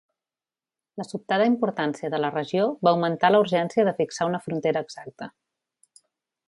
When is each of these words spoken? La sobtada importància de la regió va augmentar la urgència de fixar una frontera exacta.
La 1.01 1.05
sobtada 1.07 1.45
importància 1.49 2.11
de 2.15 2.21
la 2.23 2.31
regió 2.37 2.65
va 2.87 2.95
augmentar 2.95 3.33
la 3.35 3.45
urgència 3.45 3.89
de 3.91 3.97
fixar 4.01 4.31
una 4.33 4.41
frontera 4.47 4.87
exacta. 4.87 5.33